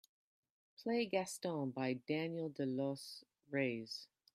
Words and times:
Play 0.81 1.05
Gaston 1.05 1.69
by 1.69 1.93
Daniel 1.93 2.49
De 2.49 2.65
Los 2.65 3.23
Reyes. 3.51 4.07